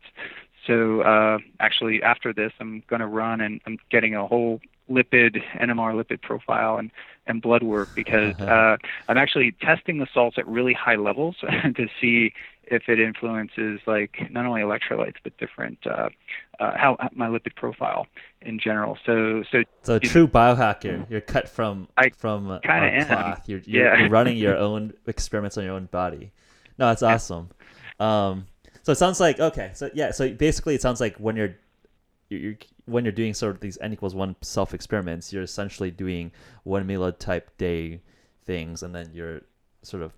[0.67, 5.41] So uh, actually, after this, I'm going to run and I'm getting a whole lipid
[5.61, 6.91] NMR lipid profile and
[7.27, 8.77] and blood work because uh,
[9.09, 11.37] I'm actually testing the salts at really high levels
[11.77, 12.33] to see
[12.65, 16.09] if it influences like not only electrolytes but different uh,
[16.59, 18.07] uh, how my lipid profile
[18.43, 18.99] in general.
[19.07, 23.07] So so So a true biohacker, you're cut from I from kinda am.
[23.07, 23.49] cloth.
[23.49, 23.99] You're you're, Yeah.
[24.01, 26.33] you're running your own experiments on your own body.
[26.79, 27.51] No, that's awesome.
[28.01, 28.47] Um,
[28.83, 29.71] so it sounds like okay.
[29.75, 30.11] So yeah.
[30.11, 31.57] So basically, it sounds like when you're
[32.29, 32.55] you're,
[32.87, 36.33] when you're doing sort of these n equals one self experiments, you're essentially doing
[36.65, 38.01] one meal type day
[38.45, 39.43] things, and then you're
[39.83, 40.13] sort of,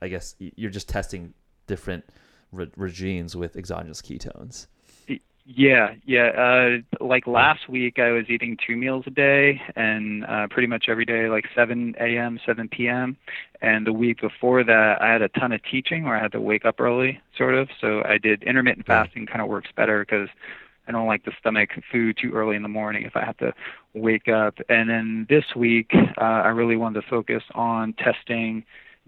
[0.00, 1.34] I guess, you're just testing
[1.66, 2.04] different
[2.52, 4.66] re- regimes with exogenous ketones.
[5.44, 6.28] Yeah, yeah.
[7.00, 10.84] Uh, like last week, I was eating two meals a day, and uh, pretty much
[10.88, 13.16] every day, like 7 a.m., 7 p.m.
[13.60, 16.40] And the week before that, I had a ton of teaching where I had to
[16.40, 17.68] wake up early, sort of.
[17.80, 19.26] So I did intermittent fasting.
[19.26, 20.28] Kind of works better because
[20.86, 23.52] I don't like to stomach food too early in the morning if I have to
[23.94, 24.54] wake up.
[24.68, 28.64] And then this week, uh, I really wanted to focus on testing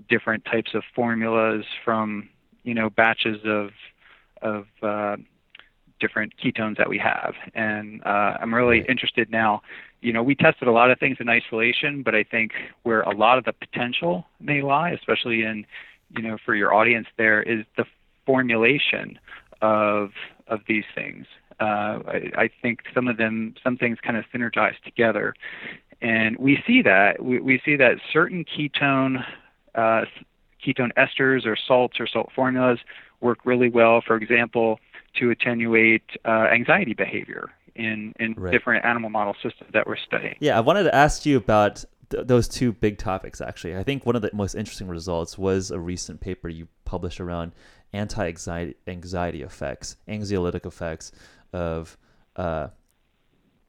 [0.09, 2.29] different types of formulas from
[2.64, 3.70] you know batches of
[4.42, 5.16] of uh,
[6.04, 7.34] different ketones that we have.
[7.68, 9.50] And uh, I'm really interested now.
[10.06, 12.48] You know, we tested a lot of things in isolation, but I think
[12.86, 14.14] where a lot of the potential
[14.50, 15.56] may lie, especially in,
[16.14, 17.86] you know, for your audience there, is the
[18.26, 19.06] formulation
[19.62, 20.10] of
[20.54, 21.24] of these things.
[21.58, 25.26] Uh, I, I think some of them, some things kind of synergize together,
[26.02, 29.24] and we see that we, we see that certain ketone
[29.74, 30.02] uh,
[30.62, 32.78] ketone esters or salts or salt formulas
[33.20, 34.02] work really well.
[34.06, 34.68] For example,
[35.14, 38.53] to attenuate uh, anxiety behavior in in right.
[38.53, 40.37] different animal model systems that we're studying.
[40.40, 43.40] Yeah, I wanted to ask you about th- those two big topics.
[43.40, 47.20] Actually, I think one of the most interesting results was a recent paper you published
[47.20, 47.53] around
[47.92, 51.12] anti-anxiety effects, anxiolytic effects
[51.53, 51.96] of
[52.37, 52.68] uh,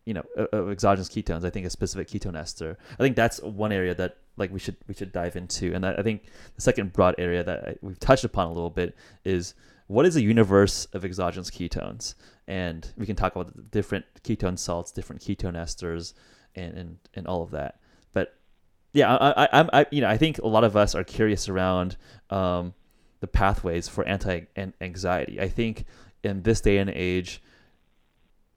[0.06, 1.46] you know of exogenous ketones.
[1.46, 2.78] I think a specific ketone ester.
[2.94, 5.74] I think that's one area that like we should we should dive into.
[5.74, 6.24] And I, I think
[6.56, 9.54] the second broad area that I, we've touched upon a little bit is
[9.88, 12.16] what is a universe of exogenous ketones,
[12.48, 16.14] and we can talk about the different ketone salts, different ketone esters,
[16.56, 17.80] and and, and all of that.
[18.14, 18.34] But
[18.94, 21.98] yeah, I, I, I, you know, I think a lot of us are curious around
[22.30, 22.74] um,
[23.20, 25.40] the pathways for anti-anxiety.
[25.40, 25.86] I think
[26.24, 27.42] in this day and age,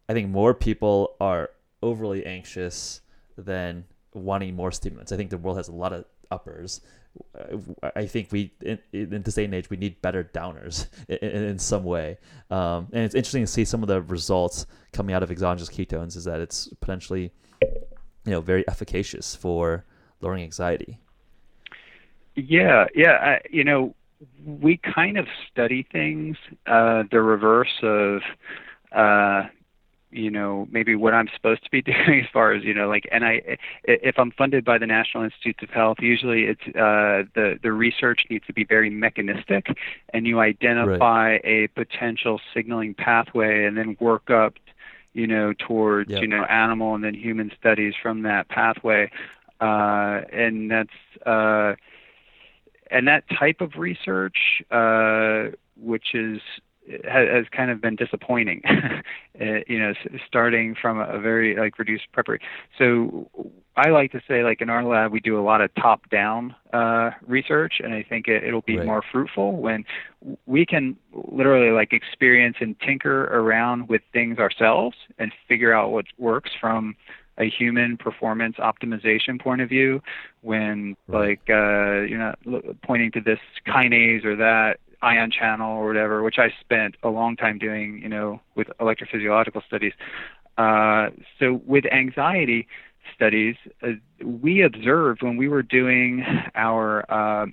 [0.09, 1.51] I think more people are
[1.83, 3.01] overly anxious
[3.37, 5.13] than wanting more stimulants.
[5.13, 6.81] I think the world has a lot of uppers.
[7.95, 11.59] I think we in, in this day and age we need better downers in, in
[11.59, 12.19] some way,
[12.51, 16.17] um, and it's interesting to see some of the results coming out of exogenous ketones.
[16.17, 19.85] Is that it's potentially, you know, very efficacious for
[20.21, 20.99] lowering anxiety.
[22.35, 23.13] Yeah, yeah.
[23.13, 23.95] I, you know,
[24.45, 28.23] we kind of study things uh, the reverse of
[28.93, 29.49] uh,
[30.11, 33.09] you know maybe what I'm supposed to be doing as far as you know like
[33.13, 37.59] and I if I'm funded by the National Institutes of Health usually it's uh, the
[37.63, 39.67] the research needs to be very mechanistic
[40.13, 41.41] and you identify right.
[41.45, 44.55] a potential signaling pathway and then work up
[45.13, 46.23] you know towards yep.
[46.23, 49.11] you know animal and then human studies from that pathway
[49.61, 51.75] uh, and that's uh,
[52.91, 56.41] and that type of research uh, which is
[57.05, 58.63] has, has kind of been disappointing.
[58.67, 59.93] Uh, you know,
[60.27, 62.47] starting from a very like reduced preparation.
[62.79, 63.31] So
[63.77, 67.11] I like to say, like in our lab, we do a lot of top-down uh,
[67.27, 68.87] research, and I think it, it'll be right.
[68.87, 69.85] more fruitful when
[70.47, 76.07] we can literally like experience and tinker around with things ourselves and figure out what
[76.19, 76.97] works from
[77.39, 80.03] a human performance optimization point of view
[80.41, 81.29] when right.
[81.29, 82.39] like uh you're not
[82.83, 87.37] pointing to this kinase or that ion channel or whatever, which I spent a long
[87.37, 89.93] time doing, you know, with electrophysiological studies.
[90.57, 92.67] Uh, so with anxiety
[93.15, 93.93] studies, uh,
[94.25, 97.47] we observed when we were doing our uh,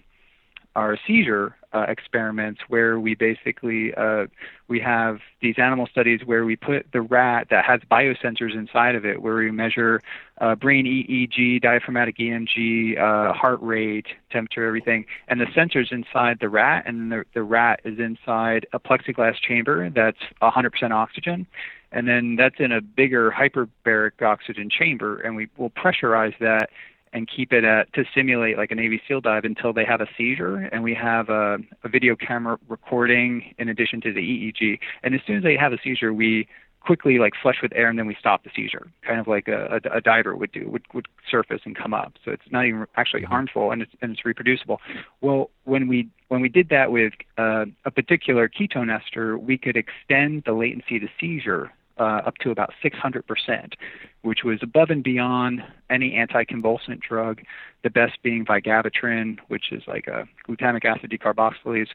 [0.75, 4.25] our seizure uh, experiments where we basically uh,
[4.67, 9.05] we have these animal studies where we put the rat that has biosensors inside of
[9.05, 10.01] it where we measure
[10.39, 16.49] uh, brain EEG, diaphragmatic EMG, uh, heart rate, temperature, everything, and the sensors inside the
[16.49, 21.45] rat, and the, the rat is inside a plexiglass chamber that's 100% oxygen,
[21.91, 26.69] and then that's in a bigger hyperbaric oxygen chamber, and we will pressurize that
[27.15, 30.07] and keep it at to simulate like a Navy SEAL dive until they have a
[30.17, 30.57] seizure.
[30.57, 34.79] And we have a, a video camera recording in addition to the EEG.
[35.01, 36.45] And as soon as they have a seizure, we
[36.81, 39.79] quickly like flush with air and then we stop the seizure, kind of like a,
[39.85, 42.13] a, a diver would do, would, would surface and come up.
[42.25, 43.31] So it's not even actually mm-hmm.
[43.31, 44.81] harmful and it's, and it's reproducible.
[45.21, 49.77] Well, when we when we did that with uh, a particular ketone ester, we could
[49.77, 53.73] extend the latency to seizure uh, up to about 600%,
[54.21, 57.41] which was above and beyond any anticonvulsant drug,
[57.83, 61.89] the best being vigabatrin, which is like a glutamic acid decarboxylase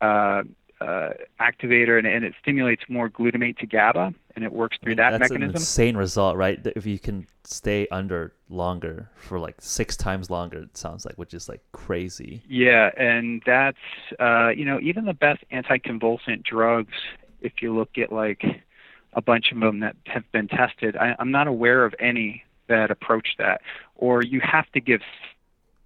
[0.00, 0.42] uh,
[0.80, 4.92] uh, activator, and, and, it stimulates more glutamate to GABA, and it works through I
[4.92, 5.52] mean, that that's mechanism.
[5.52, 6.60] That's an insane result, right?
[6.76, 11.32] If you can stay under longer for like six times longer, it sounds like, which
[11.32, 12.42] is like crazy.
[12.46, 13.78] Yeah, and that's
[14.20, 16.92] uh, you know even the best anticonvulsant drugs,
[17.40, 18.44] if you look at like
[19.12, 20.96] a bunch of them that have been tested.
[20.96, 23.60] I, I'm not aware of any that approach that.
[23.94, 25.00] Or you have to give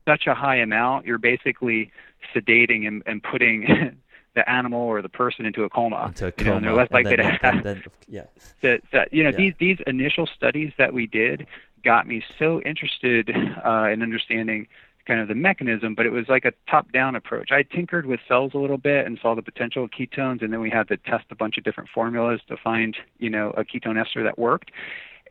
[0.07, 1.93] such a high amount, you're basically
[2.35, 3.97] sedating and, and putting
[4.35, 6.07] the animal or the person into a coma.
[6.09, 6.45] Into a coma.
[6.45, 7.65] You know, and they're less likely then, to have.
[7.65, 8.25] Then, yeah.
[8.63, 9.37] That, that, you know, yeah.
[9.37, 11.47] these these initial studies that we did
[11.83, 13.31] got me so interested
[13.65, 14.69] uh, in understanding
[15.07, 17.51] kind of the mechanism, but it was like a top-down approach.
[17.53, 20.61] I tinkered with cells a little bit and saw the potential of ketones, and then
[20.61, 24.01] we had to test a bunch of different formulas to find, you know, a ketone
[24.01, 24.71] ester that worked.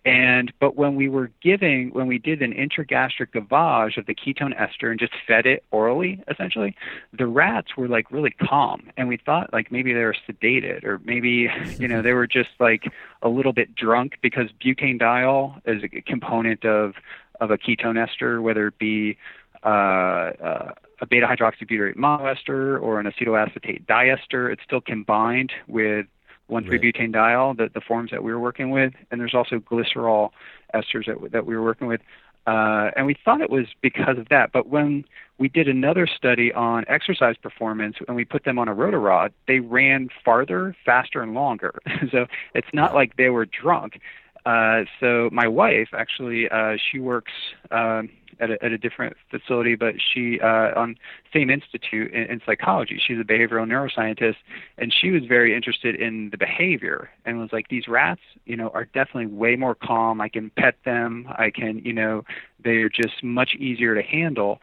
[0.05, 4.59] And but when we were giving, when we did an intragastric gavage of the ketone
[4.59, 6.76] ester and just fed it orally, essentially,
[7.11, 10.99] the rats were like really calm, and we thought like maybe they were sedated or
[11.03, 12.84] maybe you know they were just like
[13.22, 16.93] a little bit drunk because butanediol is a component of
[17.41, 19.17] of a ketone ester, whether it be
[19.64, 24.51] uh, uh, a beta hydroxybutyrate monoester or an acetoacetate diester.
[24.51, 26.05] It's still combined with
[26.49, 30.32] 1,3-butanediol, the, the forms that we were working with, and there's also glycerol
[30.74, 32.01] esters that, that we were working with.
[32.47, 34.51] Uh, and we thought it was because of that.
[34.51, 35.05] But when
[35.38, 39.60] we did another study on exercise performance and we put them on a rotarod, they
[39.60, 41.76] ran farther, faster, and longer.
[42.12, 43.99] so it's not like they were drunk.
[44.45, 47.34] Uh, so my wife actually, uh, she works
[47.70, 48.03] uh,
[48.40, 50.96] at, a, at a different facility, but she uh, on
[51.34, 53.02] same institute in, in psychology.
[53.06, 54.38] She's a behavioral neuroscientist,
[54.78, 58.70] and she was very interested in the behavior and was like, these rats, you know,
[58.74, 60.22] are definitely way more calm.
[60.22, 61.28] I can pet them.
[61.30, 62.24] I can, you know,
[62.64, 64.60] they're just much easier to handle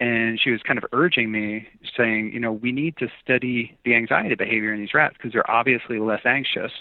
[0.00, 1.66] and she was kind of urging me
[1.96, 5.50] saying you know we need to study the anxiety behavior in these rats because they're
[5.50, 6.72] obviously less anxious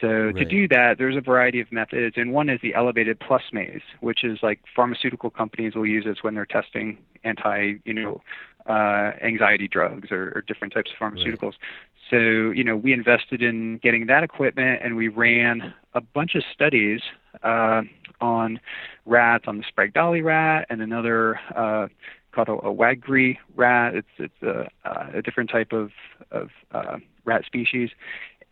[0.00, 0.36] so right.
[0.36, 3.80] to do that, there's a variety of methods, and one is the elevated plus maze,
[4.00, 8.20] which is like pharmaceutical companies will use this when they're testing anti, you know,
[8.66, 11.42] uh, anxiety drugs or, or, different types of pharmaceuticals.
[11.42, 12.10] Right.
[12.10, 16.42] So you know, we invested in getting that equipment, and we ran a bunch of
[16.52, 17.00] studies
[17.42, 17.82] uh,
[18.20, 18.60] on
[19.06, 21.40] rats, on the Sprague-Dawley rat, and another.
[21.54, 21.88] Uh,
[22.30, 23.94] called a, a WAG/Rij rat.
[23.94, 25.90] It's it's a, uh, a different type of
[26.30, 27.90] of uh, rat species,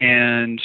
[0.01, 0.61] and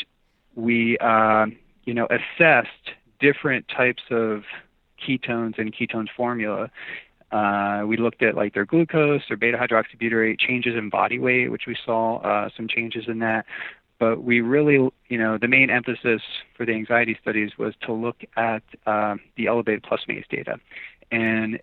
[0.56, 1.46] we uh,
[1.84, 4.44] you know assessed different types of
[5.06, 6.70] ketones and ketones formula.
[7.32, 11.64] Uh, we looked at like their glucose, their beta hydroxybutyrate, changes in body weight, which
[11.66, 13.46] we saw uh, some changes in that.
[14.00, 16.22] But we really, you know, the main emphasis
[16.58, 20.58] for the anxiety studies was to look at uh, the elevated plus maze data.
[21.12, 21.60] And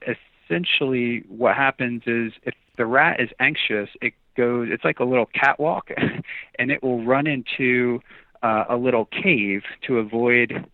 [0.49, 5.27] essentially, what happens is if the rat is anxious, it goes, it's like a little
[5.27, 5.91] catwalk,
[6.59, 8.01] and it will run into
[8.43, 10.67] uh, a little cave to avoid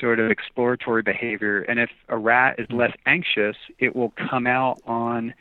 [0.00, 1.62] sort of exploratory behavior.
[1.62, 5.34] And if a rat is less anxious, it will come out on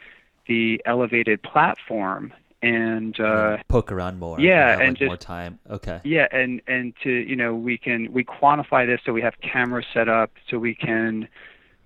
[0.48, 4.40] the elevated platform and uh, poke around more.
[4.40, 5.60] Yeah, and just more time.
[5.70, 6.00] Okay.
[6.04, 9.86] Yeah, and and to you know we can we quantify this so we have cameras
[9.94, 11.28] set up so we can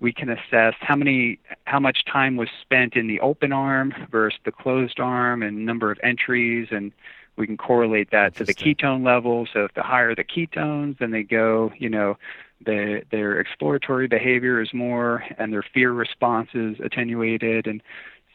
[0.00, 4.38] we can assess how many how much time was spent in the open arm versus
[4.44, 6.92] the closed arm and number of entries and
[7.38, 9.46] we can correlate that to the ketone level.
[9.52, 12.18] So if the higher the ketones, then they go, you know,
[12.64, 17.80] the, their exploratory behavior is more, and their fear response is attenuated, and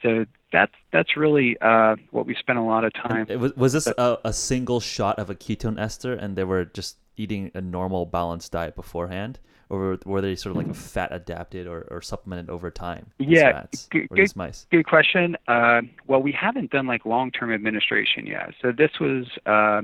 [0.01, 3.27] so that's that's really uh, what we spent a lot of time.
[3.39, 6.97] was, was this a, a single shot of a ketone ester, and they were just
[7.17, 9.39] eating a normal balanced diet beforehand?
[9.69, 13.07] Or were they sort of like fat adapted or, or supplemented over time?
[13.19, 14.33] Yeah, good, good,
[14.69, 15.37] good, question.
[15.47, 18.53] Uh, well, we haven't done like long term administration yet.
[18.61, 19.81] So this was, uh,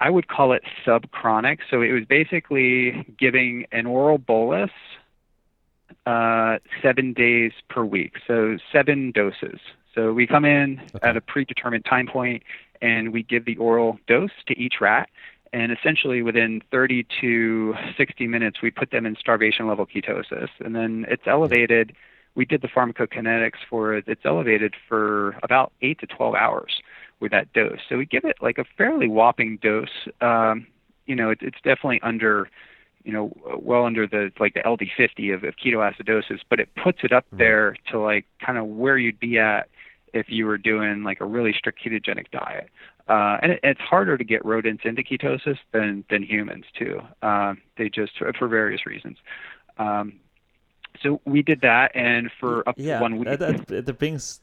[0.00, 1.58] I would call it subchronic.
[1.70, 4.70] So it was basically giving an oral bolus
[6.06, 8.14] uh, seven days per week.
[8.26, 9.60] So seven doses.
[9.94, 11.08] So we come in okay.
[11.08, 12.42] at a predetermined time point
[12.82, 15.08] and we give the oral dose to each rat
[15.56, 20.50] and essentially within 30 to 60 minutes we put them in starvation level ketosis.
[20.60, 21.94] And then it's elevated.
[22.34, 24.04] We did the pharmacokinetics for it.
[24.06, 26.82] It's elevated for about 8 to 12 hours
[27.20, 27.78] with that dose.
[27.88, 30.08] So we give it like a fairly whopping dose.
[30.20, 30.66] Um,
[31.06, 32.50] you know it, it's definitely under
[33.04, 37.12] you know well under the like the ld50 of, of ketoacidosis but it puts it
[37.12, 39.68] up there to like kind of where you'd be at
[40.12, 42.70] if you were doing like a really strict ketogenic diet.
[43.08, 47.00] Uh, and it, it's harder to get rodents into ketosis than than humans too.
[47.22, 49.18] Uh, they just for various reasons.
[49.78, 50.14] Um,
[51.02, 53.28] so we did that, and for up yeah, to one week.
[53.38, 54.40] That, that, that brings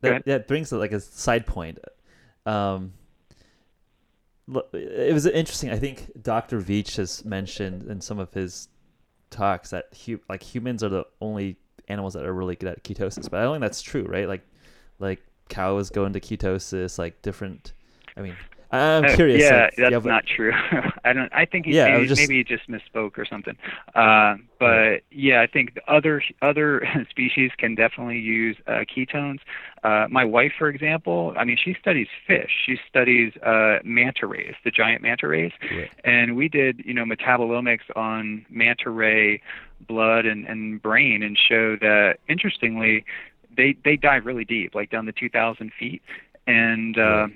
[0.00, 1.78] that, that brings like a side point.
[2.46, 2.92] Um,
[4.72, 5.70] it was interesting.
[5.70, 6.60] I think Dr.
[6.60, 8.68] Veech has mentioned in some of his
[9.30, 11.56] talks that hu- like humans are the only
[11.88, 14.26] animals that are really good at ketosis, but I don't think that's true, right?
[14.26, 14.42] Like
[14.98, 17.72] like cows go into ketosis, like different.
[18.20, 18.36] I mean,
[18.72, 19.42] I'm uh, curious.
[19.42, 20.52] yeah, like, that's yeah, but, not true.
[21.04, 21.32] I don't.
[21.32, 23.56] I think he yeah, maybe, just, maybe he just misspoke or something.
[23.94, 29.40] Uh, but yeah, I think other other species can definitely use uh, ketones.
[29.82, 32.50] Uh, my wife, for example, I mean, she studies fish.
[32.66, 35.90] She studies uh, manta rays, the giant manta rays, right.
[36.04, 39.42] and we did you know metabolomics on manta ray
[39.88, 43.04] blood and, and brain, and show that interestingly
[43.56, 46.02] they they dive really deep, like down to 2,000 feet,
[46.46, 47.26] and uh,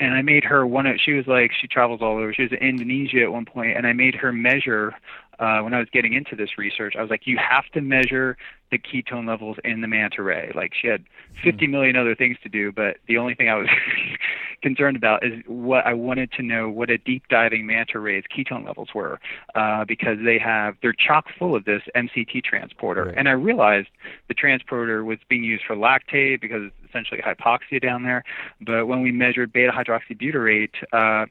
[0.00, 0.96] and I made her one of.
[1.04, 2.32] She was like she travels all over.
[2.32, 4.94] She was in Indonesia at one point, and I made her measure.
[5.38, 8.36] Uh, when I was getting into this research, I was like, you have to measure
[8.72, 10.50] the ketone levels in the manta ray.
[10.52, 11.04] Like she had
[11.44, 11.96] 50 hmm.
[11.96, 13.68] other things to do, but the only thing I was
[14.62, 18.64] concerned about is what I wanted to know what a deep diving manta ray's ketone
[18.64, 19.20] levels were,
[19.54, 23.14] uh, because they have they're chock full of this MCT transporter, Right.
[23.16, 23.88] and I realized
[24.28, 28.24] the transporter was being used for lactate because it's essentially hypoxia down there.
[28.60, 31.26] But when we measured beta hydroxybutyrate, uh,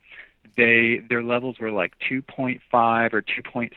[0.55, 2.61] they their levels were like 2.5
[3.13, 3.71] or 2.7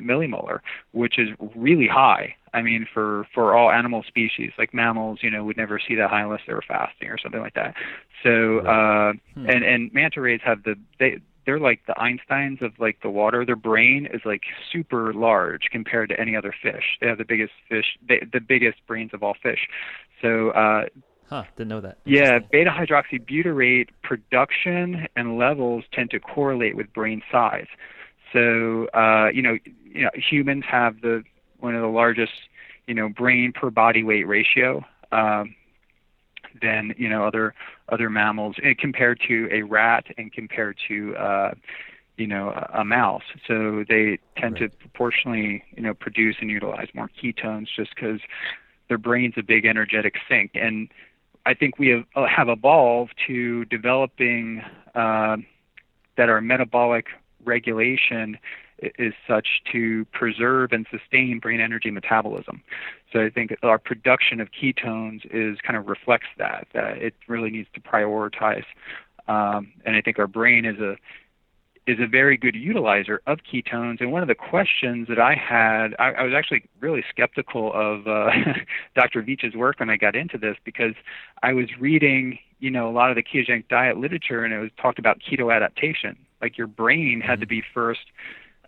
[0.00, 0.60] millimolar,
[0.92, 2.34] which is really high.
[2.54, 6.10] I mean, for for all animal species, like mammals, you know, would never see that
[6.10, 7.74] high unless they were fasting or something like that.
[8.22, 9.48] So, uh, Hmm.
[9.48, 13.44] and and manta rays have the they they're like the Einsteins of like the water.
[13.44, 16.98] Their brain is like super large compared to any other fish.
[17.00, 19.68] They have the biggest fish, they, the biggest brains of all fish.
[20.20, 20.84] So uh,
[21.28, 21.98] Huh, didn't know that.
[22.04, 27.68] yeah, beta hydroxybutyrate production and levels tend to correlate with brain size.
[28.32, 31.22] So, uh, you know, you know, humans have the
[31.60, 32.32] one of the largest,
[32.86, 35.54] you know, brain per body weight ratio um,
[36.60, 37.54] than you know other
[37.88, 41.52] other mammals, and compared to a rat and compared to uh,
[42.16, 43.22] you know a, a mouse.
[43.46, 48.20] So they tend to proportionally, you know, produce and utilize more ketones just because
[48.88, 50.88] their brain's a big energetic sink and
[51.44, 54.62] I think we have, uh, have evolved to developing
[54.94, 55.36] uh,
[56.16, 57.06] that our metabolic
[57.44, 58.38] regulation
[58.98, 62.62] is such to preserve and sustain brain energy metabolism.
[63.12, 67.50] So I think our production of ketones is kind of reflects that that it really
[67.50, 68.64] needs to prioritize.
[69.28, 70.96] Um, and I think our brain is a
[71.86, 74.00] is a very good utilizer of ketones.
[74.00, 78.06] And one of the questions that I had, I, I was actually really skeptical of
[78.06, 78.30] uh,
[78.94, 79.22] Dr.
[79.22, 80.94] Veech's work when I got into this because
[81.42, 84.70] I was reading, you know, a lot of the ketogenic diet literature, and it was
[84.80, 86.16] talked about keto adaptation.
[86.40, 88.00] Like your brain had to be first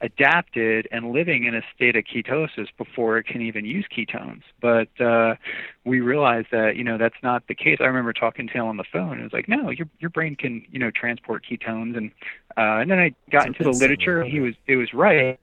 [0.00, 4.42] adapted and living in a state of ketosis before it can even use ketones.
[4.60, 5.36] But uh,
[5.84, 7.78] we realized that you know that's not the case.
[7.80, 9.12] I remember talking to him on the phone.
[9.12, 12.10] and It was like, no, your your brain can you know transport ketones, and
[12.56, 14.24] uh, and then I got into the literature.
[14.24, 15.38] He was it was right.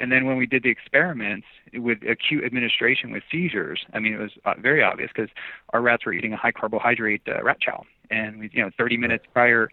[0.00, 4.20] And then when we did the experiments with acute administration with seizures, I mean, it
[4.20, 5.30] was uh, very obvious because
[5.70, 8.98] our rats were eating a high carbohydrate uh, rat chow, and we, you know, 30
[8.98, 9.68] minutes prior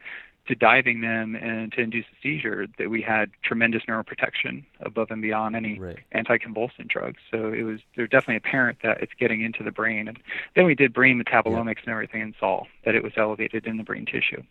[0.48, 5.22] to diving them and to induce a seizure, that we had tremendous neuroprotection above and
[5.22, 6.00] beyond any Right.
[6.16, 7.20] anticonvulsant drugs.
[7.32, 10.08] So it was they're definitely apparent that it's getting into the brain.
[10.08, 10.20] And
[10.56, 13.84] then we did brain metabolomics and everything and saw that it was elevated in the
[13.84, 14.44] brain tissue.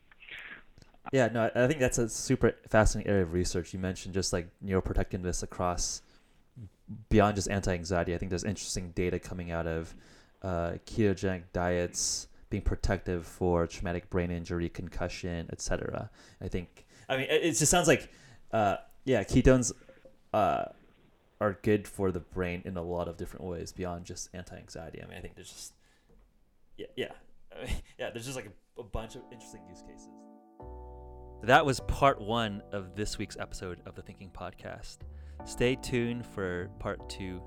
[1.12, 3.72] Yeah, no, I I think that's a super fascinating area of research.
[3.72, 6.02] You mentioned just like neuroprotectiveness across
[7.08, 8.14] beyond just anti-anxiety.
[8.14, 9.94] I think there's interesting data coming out of
[10.42, 16.10] uh, ketogenic diets being protective for traumatic brain injury, concussion, etc.
[16.40, 16.86] I think.
[17.08, 18.10] I mean, it, just sounds like,
[18.52, 19.72] uh, yeah, ketones
[20.32, 20.64] uh,
[21.40, 25.00] are good for the brain in a lot of different ways beyond just anti-anxiety.
[25.02, 25.72] I mean, I think there's just,
[26.76, 27.12] yeah, yeah,
[27.54, 28.10] I mean, yeah.
[28.10, 30.08] There's just like a, a bunch of interesting use cases.
[31.42, 34.98] That was part one of this week's episode of the Thinking Podcast.
[35.44, 37.40] Stay tuned for part two.